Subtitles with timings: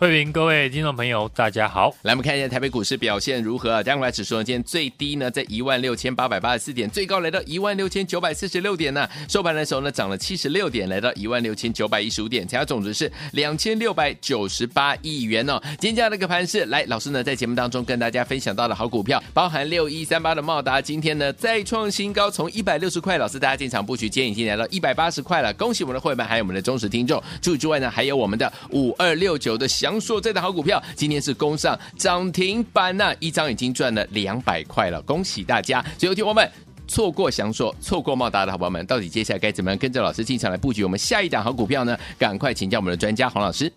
[0.00, 1.92] 欢迎各位听众朋友，大家好。
[2.02, 3.82] 来，我们看一下台北股市表现如何啊？
[3.82, 9.08] 加权指数呢，今天最低呢在一万六千八百八十四点，最高来到一万六千九百四十六点呢。
[9.28, 15.60] 收盘的时候呢，涨了七十六点，来到一万六千九百一十五点，成交总值是两千六百九十八亿元哦。
[15.80, 25.52] 今天这样的一个盘势，来，老师呢在节目当中跟大家分享到的好股票，包含六一三八的茂达，今天呢再创新高，从一百六十块，老师大家进场布局，今天已经来到一百八十块了。
[25.54, 27.20] 恭喜我们的会员，还有我们的忠实听众。
[27.42, 30.82] 除此之外呢，还有我们的五二六九的小祥硕这档好股票。
[30.94, 35.82] 今天是攻上涨停板呐、一张已经赚了两百块了，恭喜大家！
[35.96, 36.46] 最后听我们
[36.86, 41.98] 错过祥硕、错过茂达的好朋友们，到底接下来该怎么样跟着老师进场来布局我们下一档好股票呢？
[42.18, 43.72] 赶快请教我们的专家黄老师。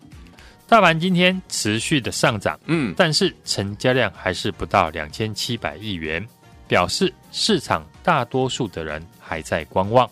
[0.68, 6.26] 大盘今天持续的上涨，嗯，但是成交量还是不到两千七百亿元，
[6.68, 10.06] 表示市场大多数的人还在观望。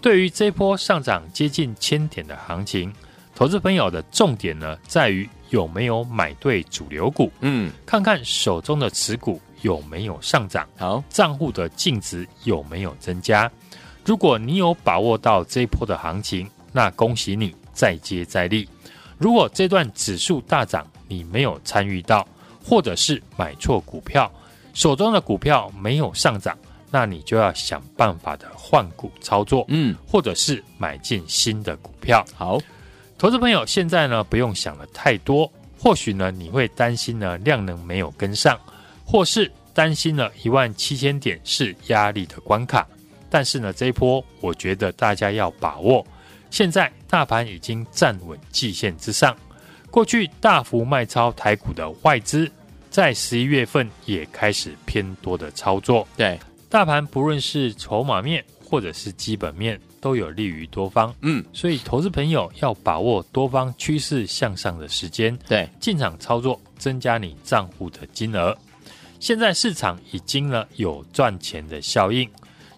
[0.00, 2.90] 对于这波上涨接近千点的行情，
[3.34, 5.28] 投资朋友的重点呢，在于。
[5.50, 7.30] 有没有买对主流股？
[7.38, 13.48] 嗯，看看手中的持股有没有上涨，好，账户的净值有没有增加？
[14.04, 18.68] 如果你有把握到这一波的行情，那恭喜你再接再厉。
[19.16, 22.26] 如果这段指数大涨你没有参与到，
[22.64, 24.28] 或者是买错股票，
[24.72, 26.58] 手中的股票没有上涨，
[26.90, 32.58] 那你就要想办法的换股操作，嗯，或者是买进新的股票，好。
[33.16, 35.50] 投资朋友，现在呢不用想的太多。
[35.78, 38.58] 或许呢你会担心呢量能没有跟上，
[39.04, 42.86] 或是担心呢一万七千点是压力的关卡。
[43.28, 46.06] 但是呢这一波，我觉得大家要把握。
[46.50, 49.36] 现在大盘已经站稳季线之上，
[49.90, 52.50] 过去大幅卖超台股的外资，
[52.90, 56.06] 在十一月份也开始偏多的操作。
[56.16, 59.78] 对，大盘不论是筹码面或者是基本面。
[60.04, 68.54] 都有利于多方，嗯，所以投资朋友要把握多方趋势向上的时间，对，进场操作，增加你账户的金额。
[69.18, 72.28] 现在市场已经呢有赚钱的效应。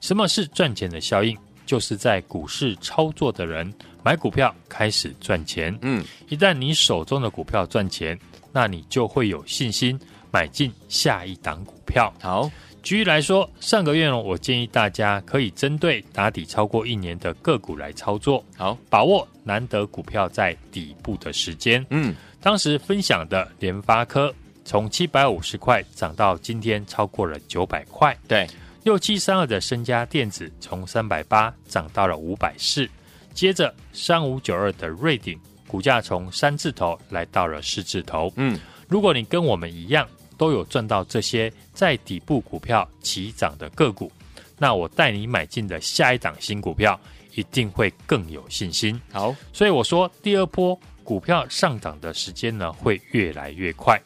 [0.00, 1.36] 什么是赚钱的效应？
[1.66, 8.16] 就是在股市操作的人买股票开始赚钱，嗯，一旦你手中的股票赚钱，
[8.52, 9.98] 那你就会有信心
[10.30, 12.14] 买进下一档股票。
[12.22, 12.48] 好。
[12.86, 21.84] 举例来说，上个月呢，我建议大家可以针对打底超过一年的个股来操作，好，把握难得股票在底部的时间。
[21.90, 24.32] 嗯，当时分享的联发科
[24.64, 28.46] 从七百五十块涨到今天超过了九百块，对，
[28.84, 32.88] 六七三二的身家电子从三百八涨到了五百四，
[33.34, 35.36] 接着三五九二的瑞鼎
[35.66, 38.32] 股价从三字头来到了四字头。
[38.36, 40.06] 嗯，如果你跟我们一样。
[40.36, 44.10] 都有赚到这些在底部股票起涨的个股，
[44.58, 46.98] 那我带你买进的下一档新股票
[47.34, 49.00] 一定会更有信心。
[49.12, 54.00] 好，所以我说第二波股票上涨的时间呢会越来越快。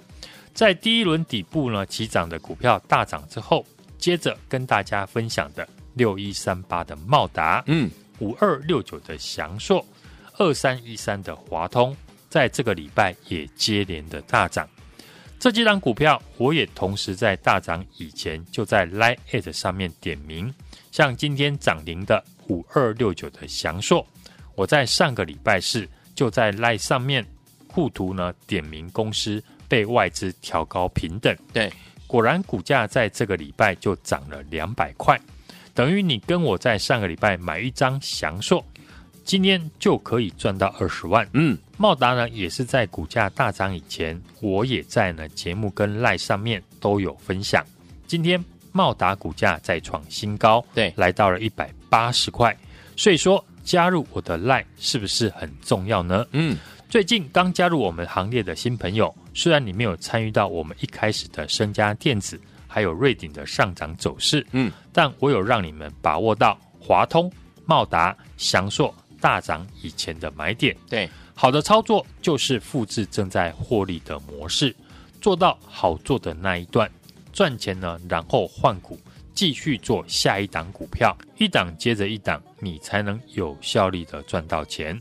[0.52, 3.64] 在第一轮底部呢起涨的股票大涨之后，
[3.98, 9.84] 接着跟大家分享的六一三八的茂达，嗯，五二六九的祥硕，
[10.38, 11.96] 二三一三的华通，
[12.28, 14.68] 在这个礼拜也接连的大涨。
[15.40, 20.54] 这几档股票，我也同时在大涨以前就在 Line@ 上面点名，
[20.92, 24.06] 像今天涨停的五二六九的祥硕，
[24.54, 27.24] 我在上个礼拜四就在 Line 上面
[27.72, 31.72] 附图呢点名公司被外资调高平等，对，
[32.06, 35.18] 果然股价在这个礼拜就涨了两百块，
[35.72, 38.62] 等于你跟我在上个礼拜买一张祥硕。
[39.24, 41.28] 今天就可以赚到二十万。
[41.34, 47.64] 嗯，茂达呢也是在股价大涨以前，我也在呢节目跟赖上面都有分享。
[48.06, 48.42] 今天
[48.72, 52.56] 茂达股价再创新高，对，来到了一百八十块。
[52.96, 56.26] 所以说加入我的赖是不是很重要呢？
[56.32, 56.56] 嗯，
[56.88, 67.30] 最近刚加入我们行列的新朋友，虽然你没有参与到我们一开始的升佳电子还有瑞鼎的上涨走势，嗯，但我有让你们把握到华通、
[67.64, 68.92] 茂达、祥硕。
[69.20, 74.74] 大涨以前的买点，对，好的操作就是复制正在获利的模式，
[75.20, 76.90] 做到好做的那一段
[77.32, 78.98] 赚钱呢，然后换股
[79.34, 85.00] 继续做下一档股票，一档接着一档，你才能有效率的赚到钱。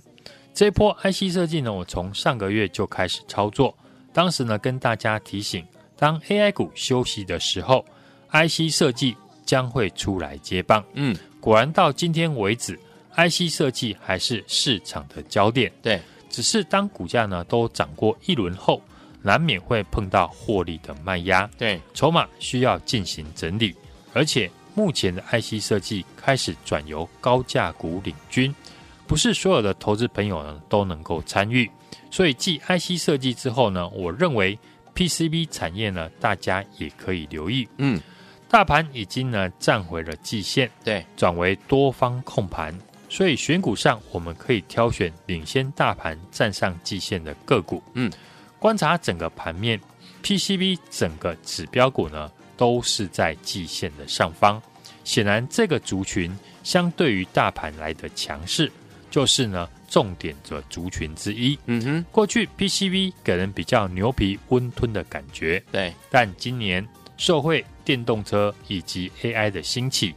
[0.54, 3.76] 这一波 IC 设计呢，我从上个月就开始操作，
[4.12, 5.66] 当时呢跟大家提醒，
[5.96, 7.86] 当 AI 股休息的时候
[8.32, 9.16] ，IC 设计
[9.46, 10.84] 将会出来接棒。
[10.94, 12.78] 嗯，果然到今天为止。
[13.28, 16.00] IC 设计还是市场的焦点，对，
[16.30, 18.82] 只是当股价呢都涨过一轮后，
[19.22, 23.76] 难免会碰到获利的卖压，对，筹码需要进行整理，
[24.14, 28.54] 而且目前的 IC 设计开始转由高价股领军，
[29.06, 31.70] 不是所有的投资朋友呢都能够参与，
[32.10, 34.58] 所以继 IC 设计之后呢，我认为
[34.96, 38.00] PCB 产业呢，大家也可以留意，嗯，
[38.50, 42.74] 大盘已经呢站回了季线，对，转为多方控盘。
[43.10, 47.82] 所以选股上，我们可以挑选领先大盘站上季线的个股。
[47.96, 48.10] 嗯，
[48.60, 49.82] 观察整个盘面
[50.24, 54.62] ，PCB 整个指标股呢都是在季线的上方。
[55.04, 56.32] 显然，这个族群
[56.64, 58.72] 相对于大盘来的强势，
[59.10, 61.58] 就是呢重点的族群之一。
[61.66, 70.14] 嗯哼，过去 PCB 给人比较牛皮温吞的感觉，对，但今年受惠电动车以及 AI 的兴起，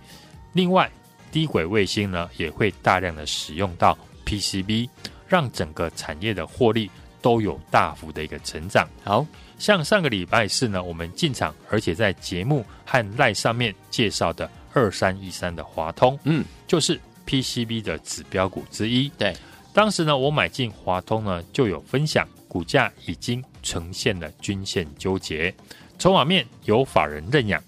[0.53, 0.91] 另外。
[1.33, 4.89] 低轨卫星呢，也会大量的使用到 PCB，
[5.27, 6.89] 让整个产业的获利
[7.21, 8.87] 都有大幅的一个成长。
[9.03, 9.27] 好
[9.59, 19.09] 像上个礼拜四呢，我们进场，而且在节目和 LINE 上面介绍的二三一三的华通，嗯，就是 PCB 的指标股之一。
[19.17, 19.35] 对，
[19.73, 25.55] 当时呢，我买进华通呢，就有分享，股价已经呈现了均线纠结，
[25.99, 27.63] 筹码面有法人认养，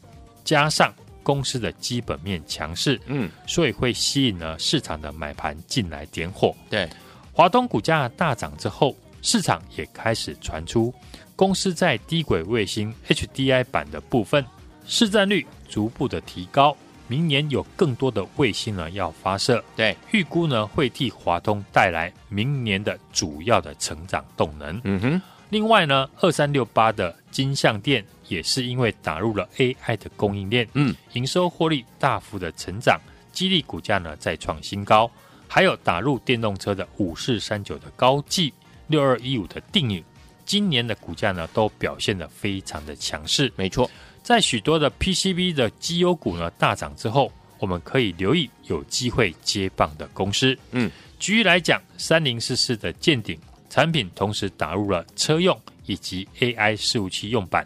[0.45, 0.93] 加上。
[1.25, 6.55] 公司的基本面强势，嗯，所以会吸引了市场的买盘进来点火。
[6.71, 6.89] 对，
[7.33, 10.95] 华东股价大涨之后，市场也开始传出
[11.35, 14.45] 公司在低轨卫星 HDI 版的部分
[14.87, 16.77] 市占率逐步的提高，
[17.09, 19.65] 明年有更多的卫星呢要发射。
[19.75, 24.81] 对，预估呢会替华东带来明年的主要的成长动能。
[24.85, 28.05] 嗯哼，另外呢，二三六八的金像电。
[28.29, 33.01] 也是因为打入了 AI 的供应链，嗯，营收获利大幅的成长，
[33.33, 35.11] 激励股价呢再创新高。
[35.47, 38.53] 还有打入电动车的五四三九的高技，
[38.89, 40.03] 六二一五的定影，
[40.45, 43.53] 今年的股价呢都表现得非常的强势。
[43.55, 43.89] 没错，
[44.23, 47.31] 在许多的 PCB 的绩优股呢大涨之后，
[47.61, 50.59] 我们可以留意有机会接棒的公司。
[50.73, 53.39] 嗯，举例来讲，三零四四的见顶
[53.71, 55.57] 产品同时打入了车用
[55.87, 57.65] 以及 AI 伺服器用板。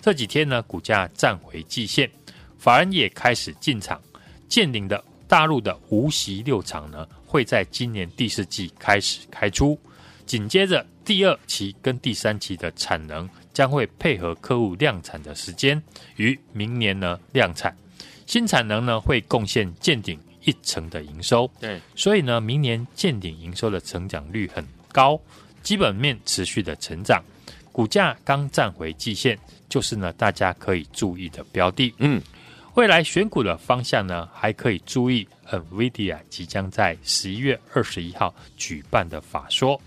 [0.00, 2.10] 这几天呢，股价站回季线，
[2.58, 4.00] 法人也开始进场。
[4.48, 9.78] 建鼎的大陆的无锡六厂呢，会在今年第四季开始开出，
[10.24, 15.82] 紧接着第二期跟第三期的产能将会配合客户量产的时间，
[16.16, 17.76] 于明年呢量产。
[18.26, 21.50] 新产能呢会贡献建鼎一成的营收。
[21.60, 25.20] 对，所以呢，明年建鼎营收的成长率很高，
[25.62, 27.22] 基本面持续的成长，
[27.78, 29.38] 股价刚站回季线。
[29.68, 31.94] 就是呢，大家可以注意的标的。
[31.98, 32.20] 嗯，
[32.74, 39.80] 未来选股的方向呢，还可以注意 NVIDIA 即将在十一月二十一号举办的法说。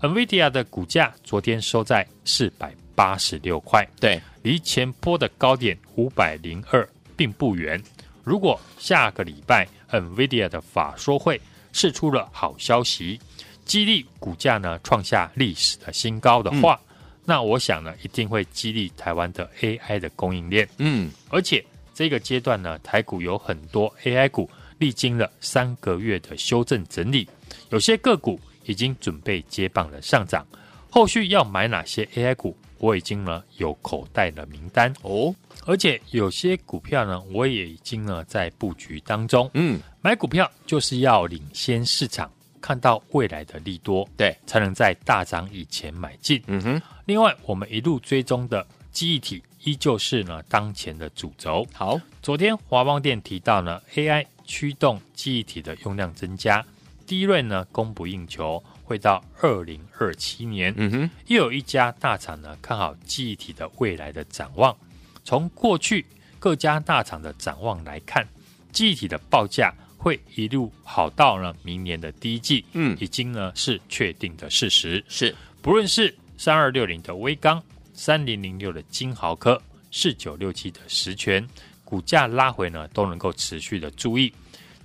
[0.00, 7.80] NVIDIA 的股价昨天收在四百八十六块，对，离前波的高点五百零二并不远。
[8.24, 11.40] 如果下个礼拜 NVIDIA 的法说会
[11.72, 13.20] 释出了好消息，
[13.64, 16.85] 激励股价呢创下历史的新高的话，嗯
[17.26, 20.66] 那我想呢，一定会激励台湾的 AI 的供应链。
[20.78, 21.62] 嗯，而且
[21.92, 27.28] 这个阶段呢，台股有很多 AI 股历经了三个月的修正整理，
[27.70, 30.46] 有些个股已经准备接棒了上涨。
[30.88, 35.34] 后续要买哪些 AI 股，我已经呢有口袋的名单哦。
[35.66, 39.50] 而且有些股票呢，我也已经呢在布局当中。
[39.54, 42.30] 嗯，买股票就是要领先市场。
[42.60, 46.42] 看到未来的利多，对，才能在大涨以前买进。
[46.46, 46.82] 嗯哼。
[47.04, 51.66] 另外，我们一路追踪的记忆体依旧是呢当前的主轴。
[51.72, 56.64] 好，昨天华邦电提到呢，AI 驱动记忆体的用量增加
[57.06, 60.74] ，DRAM 呢供不应求，会到二零二七年。
[60.76, 61.10] 嗯哼。
[61.26, 64.76] 又有一家大厂呢看好记忆体的未来的展望。
[65.24, 66.04] 从过去
[66.38, 68.26] 各家大厂的展望来看，
[68.72, 69.72] 记忆体的报价。
[69.96, 75.04] 会一路好到呢明年的第一季，嗯，已经呢是确定的事实。
[75.08, 77.60] 是，不论是三二六零的威刚、
[77.92, 79.60] 三零零六的金豪科、
[79.90, 81.44] 四九六七的实权，
[81.84, 84.32] 股价拉回呢都能够持续的注意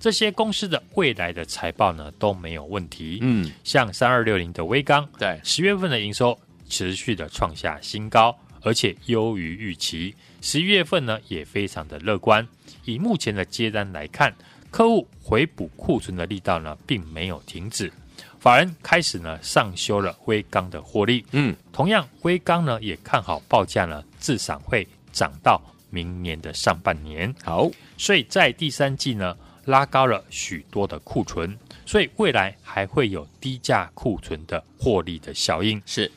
[0.00, 3.18] 这些公司的未来的财报呢都没有问题。
[3.20, 6.36] 嗯，像三二六零的威刚，对，十月份的营收
[6.68, 10.12] 持续的创下新高，而且优于预期。
[10.40, 12.44] 十一月份呢也非常的乐观。
[12.84, 14.34] 以目前的接单来看。
[14.72, 17.92] 客户回补库存的力道呢，并没有停止，
[18.40, 21.22] 法人开始呢上修了威刚的获利。
[21.32, 25.60] 嗯，同样威刚呢也看好报价呢，至少会涨到
[25.90, 27.32] 明年的上半年。
[27.44, 29.36] 好，所以在第三季呢，
[29.66, 35.80] 拉高了许多的库存，所以未来还会有低价库存的获利的效应。
[35.84, 36.10] 是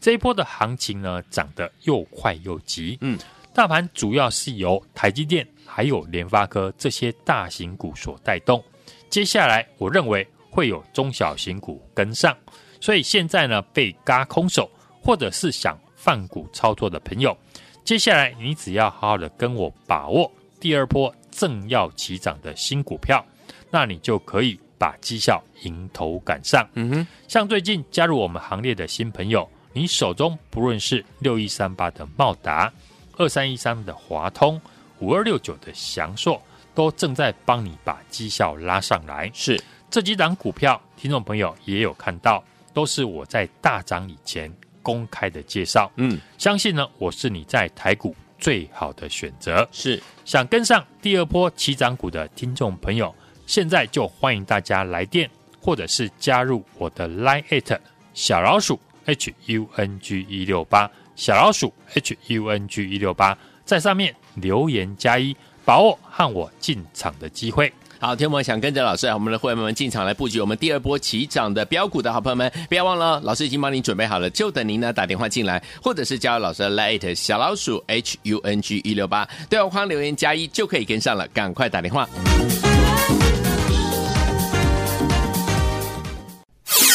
[0.00, 2.98] 这一波的行情呢，涨得又快又急。
[3.02, 3.16] 嗯，
[3.54, 8.62] 大盘主要是由台积电还有联发科这些大型股所带动。
[9.08, 12.36] 接下来，我认为会有中小型股跟上。
[12.80, 14.68] 所以现在呢，被嘎空手，
[15.02, 17.36] 或者是想放股操作的朋友，
[17.84, 23.24] 接下来你只要好好的跟我把握第二波正要起涨的新股票，
[23.70, 26.66] 那你就可以把绩效迎头赶上。
[26.74, 32.72] 嗯哼，像最近加入我们行列的新朋友，你手中不论是六一三八的茂达、
[33.18, 34.60] 二三一三的华通、
[35.00, 36.40] 五二六九的祥硕，
[36.74, 39.30] 都正在帮你把绩效拉上来。
[39.34, 42.42] 是这几档股票，听众朋友也有看到。
[42.72, 44.48] 都是我在大涨以前
[44.80, 49.68] 公开的介绍，嗯，相信呢，我是你在台股最好的选择。
[49.72, 53.12] 是想跟上第二波起涨股的听众朋友，
[53.44, 55.28] 现在就欢迎大家来电，
[55.60, 57.78] 或者是加入我的 Line@
[58.14, 63.36] 小老鼠 H U N G 一六八小老鼠 H U N G 一六八，
[63.70, 67.72] 在上面留言加一，把握和我进场的机会。
[68.00, 82.08] 好，听众们想跟着老师，我们的会员们进场来布局我们第二波起涨的标股的好朋友们，不要忘了，老师已经帮您准备好了，就等您呢打电话进来，或者是加入老师的 Lite 小老鼠 H U N G 一六八，对话框留言加一就可以跟上了，赶快打电话。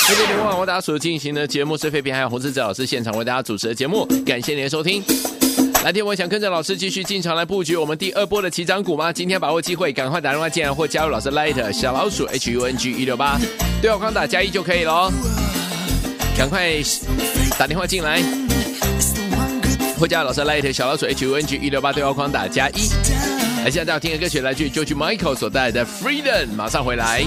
[0.10, 5.02] 各位听众，我大家所进行的节目是飞平还有洪志哲老师现场为大家主持的节目，感谢您的收听。
[5.86, 9.14] 来天，我想跟着老师继续进场来布局我们第二波的起涨股吗？
[9.14, 13.40] 今天把握机会，赶快打电话进来或加入老师 Light 小老鼠 H U N G 一六八，
[13.84, 15.12] 对话框打加一就可以了。
[16.36, 16.82] 赶快
[17.60, 18.20] 打电话进来，
[20.00, 22.90] 或加入老师 Light 小老鼠 H U N G 一六八，对话框打加一。
[23.64, 27.24] 来，现在要听的歌曲来自 George Michael 所带来的 Freedom，马上回来。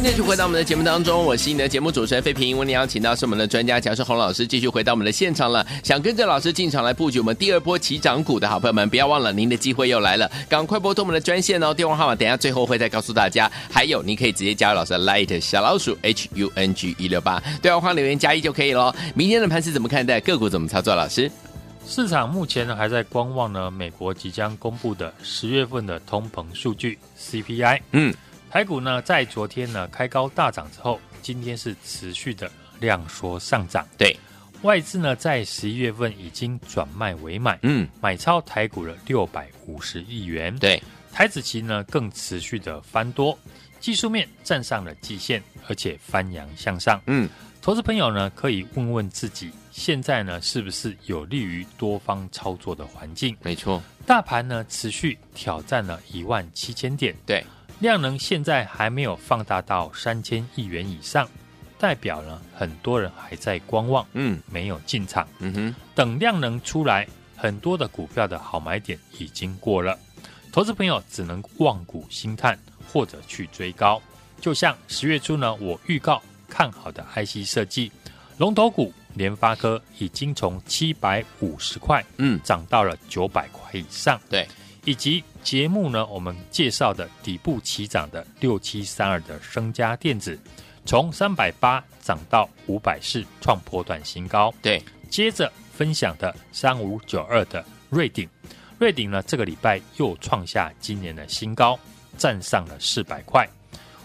[0.00, 2.56] 欢迎继续回到我们的节目当中，我是你的节目主持人费平。
[2.56, 5.66] 为您邀请到是我们的专家强势洪老师，继续回到我们的现场了。
[5.84, 13.50] 想跟着老师进场来布局我们第二波起涨股的好朋友们，不要忘了您的机会又来了，赶快拨通我们的专线哦，电话号码等一下最后会再告诉大家。
[13.70, 18.94] 还有，你可以直接加入老师的 Light 小老鼠 H U N G 一六八，对话框留言加一就可以了。
[19.14, 20.18] 明天的盘势怎么看待？
[20.18, 20.94] 个股怎么操作？
[20.94, 21.30] 老师，
[21.86, 27.80] 市场目前呢还在观望呢，美国即将公布的十月份的通膨数据 CPI。
[27.92, 28.14] 嗯。
[28.50, 33.86] 台股呢，在昨天呢开高大涨之后，今天是持续的量缩上涨。
[33.96, 34.16] 对，
[34.62, 40.52] 外资呢在十一月份已经转卖为买，嗯，买超台股了六百五十亿元。
[40.58, 43.38] 对，台子期呢更持续的翻多，
[43.78, 47.00] 技术面站上了季线，而且翻扬向上。
[47.06, 47.28] 嗯，
[47.62, 53.36] 投资朋友呢可以问问自己，现在呢是不是有利于多方操作的环境？
[53.44, 57.14] 没错，大盘呢持续挑战了一万七千点。
[57.24, 57.44] 对。
[57.80, 61.26] 量能现在还没有放大到三千亿元以上，
[61.78, 69.98] 代表呢很多人还在观望，嗯，没有进场，嗯哼，等量能出来，很多的股票的好买点已经过了，
[70.52, 72.58] 投资朋友只能望股兴叹
[72.92, 74.00] 或者去追高。
[74.42, 77.90] 就像十月初呢，我预告看好的 IC 设计
[78.36, 84.46] 龙头股联发科已经从七百五十块，嗯，涨到了九百块以上，对。
[84.86, 90.38] 以及节目呢，我们介绍的底部起涨的六七三二的升家电子，
[90.84, 94.52] 从三百八涨到五百四，创波段新高。
[94.62, 98.28] 对，接着分享的三五九二的瑞鼎，
[98.78, 101.78] 瑞鼎呢这个礼拜又创下今年的新高，
[102.18, 103.48] 站上了四百块。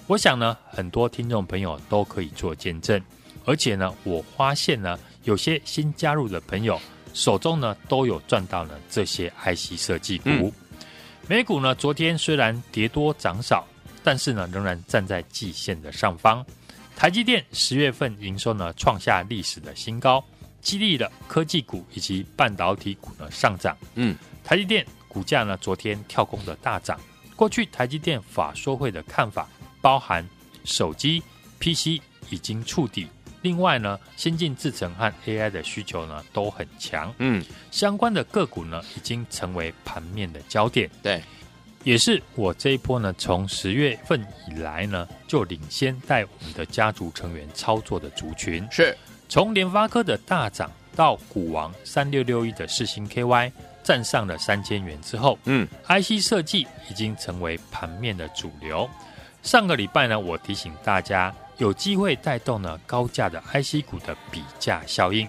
[0.07, 3.01] 我想呢，很多听众朋友都可以做见证，
[3.45, 6.79] 而且呢，我发现呢，有些新加入的朋友
[7.13, 10.29] 手中呢都有赚到了这些 IC 设计股。
[10.29, 10.53] 嗯
[11.27, 13.65] 美股呢，昨天虽然跌多涨少，
[14.03, 16.45] 但是呢，仍然站在季线的上方。
[16.95, 20.23] 台积电十月份营收呢，创下历史的新高，
[20.61, 23.75] 激励了科技股以及半导体股呢上涨。
[23.95, 26.99] 嗯，台积电股价呢，昨天跳空的大涨。
[27.35, 29.49] 过去台积电法说会的看法，
[29.81, 30.23] 包含
[30.63, 31.23] 手机、
[31.59, 33.07] PC 已经触底。
[33.45, 41.21] 另外呢，先进制程和 AI 的需求呢都很强，嗯，相关的个股呢已经成为盘面的焦点，对，
[41.83, 48.97] 也是我这一波呢从十月份以来呢就领先带我们的家族成员操作的族群，是。
[49.29, 53.51] 从联发科的大涨到股王三六六一的四星 KY
[53.83, 58.89] 站上了三千元之后，嗯，IC 设计已经成为盘面的主流。
[59.43, 61.31] 上个礼拜呢，我提醒大家。
[61.57, 65.27] 有机会带动呢高价的 IC 股的比价效应，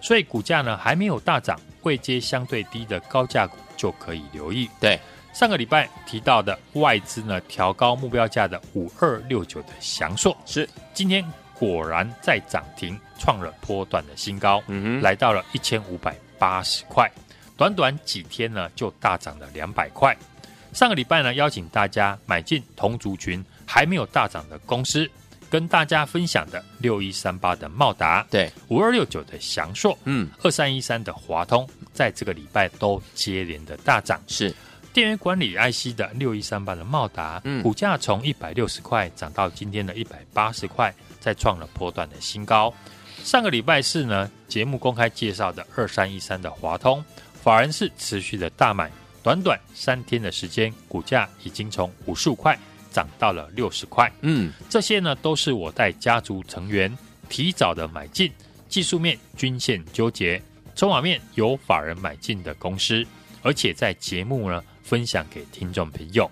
[0.00, 4.70] 所以股价呢还没有大涨，位阶相对低的高价股就可以留意。
[4.80, 4.98] 对，
[5.34, 11.24] 上个礼拜提到的外资呢调高目标价的五二六九的翔硕是今天
[11.58, 17.10] 果然在涨停，创了波段的新高，嗯哼，来到了一千五百八十块，
[17.56, 20.16] 短短几天呢就大涨了两百块。
[20.72, 25.10] 上个礼拜呢邀请大家买进同族群还没有大涨的公司。
[25.56, 34.20] 跟大家分享的六一三八的茂达，对五二六九的祥硕，嗯，二三一三的华通，在这个礼拜都接连的大涨。
[34.26, 34.54] 是
[34.92, 42.70] 电源管理 IC 的六一三八的茂达，嗯，股价从一百六十块涨到今天的一百八十块，再创了波段的新高。
[43.24, 47.02] 上个礼拜四呢，节目公开介绍的二三一三的华通，
[47.42, 48.92] 法人是持续的大买，
[49.22, 52.58] 短短三天的时间，股价已经从五十五块。
[52.96, 56.90] 涨到了六十块，嗯，这些呢都是我带家族成员
[57.28, 58.32] 提早的买进，
[58.70, 60.40] 技术面均线纠结，
[60.74, 63.06] 筹码面有法人买进的公司，
[63.42, 66.30] 而且在节目呢分享给听众朋友。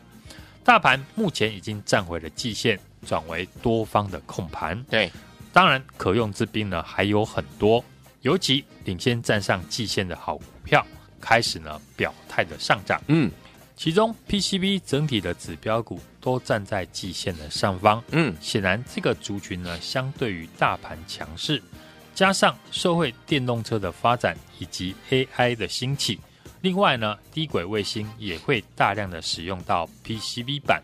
[0.64, 4.82] 大盘目前已经站回了季线，转为多方的控盘。
[4.84, 5.12] 对，
[5.52, 7.84] 当然可用之兵呢还有很多，
[8.22, 10.82] 尤其领先站上季线的好股票，
[11.20, 12.98] 开始呢表态的上涨。
[13.08, 13.30] 嗯。
[13.76, 21.60] 其中 PCB 整体的指标股都站在季线的上方，嗯，显然这个族群呢，相对于大盘强势，
[22.14, 26.20] 加上社会电动车的发展以及 AI 的兴起，
[26.60, 30.80] 另外呢，低轨卫星也会大量的使用到 PCB 板，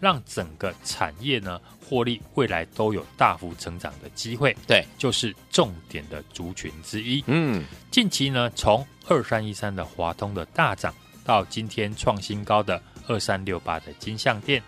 [0.00, 7.22] 让整个产业呢获利未来都有大幅成长的机会，对，就是重点的族群之一。
[7.28, 10.92] 嗯，近期呢，从二三一三的华通的大涨。
[11.24, 14.62] 到今天创新高的二三六八的金像电，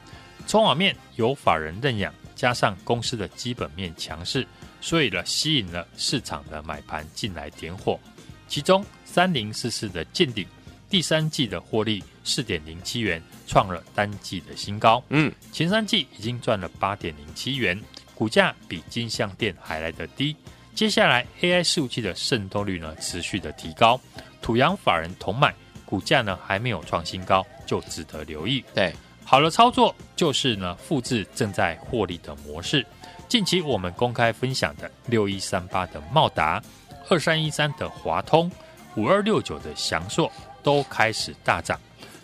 [0.47, 4.47] 筹码面有法人认养，加上公司的基本面强势，
[4.81, 7.99] 所以呢吸引了市场的买盘进来点火。
[8.47, 10.47] 其中三零四四的见顶，
[10.91, 15.03] 第三季的获利四点零七元，创了单季的新高。
[15.09, 17.81] 嗯，前三季已经赚了八点零七元，
[18.15, 20.37] 股价比金像店还来得低。
[20.75, 23.99] 接下来 AI 伺服器的渗透率呢持续的提高，
[24.43, 25.55] 土洋法人同买，
[25.95, 28.65] 股价呢还没有创新高，就值得留意。
[28.75, 28.93] 对，
[29.25, 32.85] 好的操作就是呢复制正在获利的模式。
[33.29, 36.61] 近期我们公开分享的六一三八的茂达、
[37.09, 38.51] 二三一三的华通、
[38.97, 40.29] 五二六九的祥硕
[40.65, 41.79] 都开始大涨。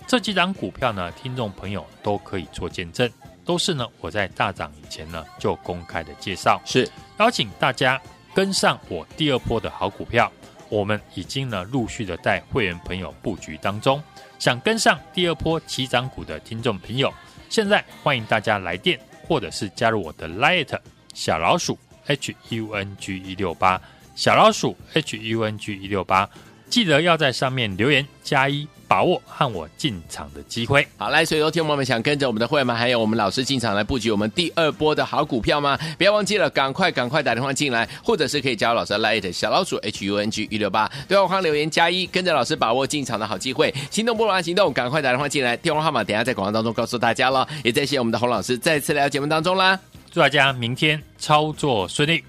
[0.08, 3.08] 这几档股票呢，听众朋友都可以做见证，
[3.44, 8.02] 都是呢我在大涨以前呢就公开的介绍，是邀请大家。
[8.32, 10.30] 跟上我第二波的好股票，
[10.70, 14.02] 我们已经呢陆续的带会员朋友布局当中。
[14.38, 17.12] 想跟上第二波起涨股的听众朋友，
[17.50, 20.78] 现在欢迎大家来电，或者是加入我的 Lite
[21.12, 23.78] 小老鼠 H U N G 一六八
[24.14, 26.30] 小老鼠 H U N G 一六八，
[26.70, 28.66] 记得要在上面留言加一。
[28.90, 30.84] 把握和我进场的机会。
[30.96, 35.78] 好，来，所以说，听我们想跟着我们的会员们，还有我们老师进场来布局我们第二波的好股票吗？
[35.96, 43.72] 不要忘记了，赶快赶快打电话进来，或者是可以加入老师的 Line 小老鼠 H U N G 一六八，对话框留言加一，跟着老师把握进场的好机会。
[43.92, 47.46] 心动不如行动，赶快打电话进来，电话号码等下在广告当中告诉大家了。
[47.62, 49.78] 也再谢谢我们的洪老师再次来到节目当中啦，
[50.10, 52.24] 祝大家明天操作顺利。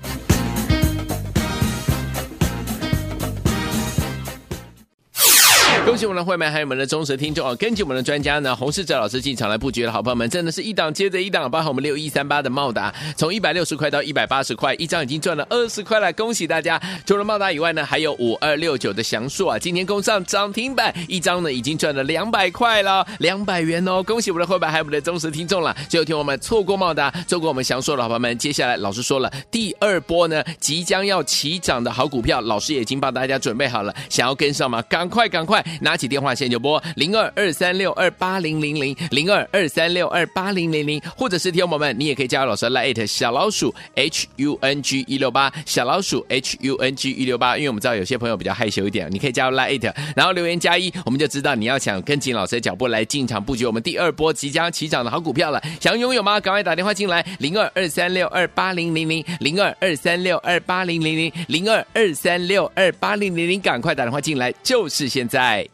[6.02, 7.54] 恭喜我们的会员，还有我们的忠实听众啊！
[7.58, 16.82] 根据我们的专家呢，洪世哲老师进场来布局的好朋友们，真的是一档接着一档，包括我们六一三八的茂达，从一百六十块到一百八十块，一张已经赚了二十块了，恭喜大家！
[17.06, 24.02] 除了茂达以外呢，还有五二六九的祥硕啊，今天攻上涨停板，一张呢已经赚了两百块了，两百元哦！
[24.02, 25.76] 恭喜我们的会员，还有我们的忠实听众了。
[25.88, 34.82] 最后听我们错过茂达，错过我们祥硕的好朋友们，接下来老师说了，第二波呢即将要起涨的好股票，老师也已经帮大家准备好了，想要跟上吗？
[34.90, 35.64] 赶快赶快！
[35.92, 55.62] 拿起电话线就拨零二二三六二八零零零零二二三六二八零零零，或者是听友们，你也可以加入老师来 at 小老鼠 H U N G 一六八小老鼠 H U N G 一六八，因为我们知道有些朋友比较害羞一点，你可以加入来 at，然后留言加一，我们就知道你要想跟紧老师的脚步来进场布局我们第二波即将起涨的好股票了。
[55.82, 56.40] 想拥有吗？
[56.40, 65.68] 赶快打电话进来零二二三六二八零零零零二二三六二八零零零零二二三六二八零零零，赶快打电话进来，就是现在。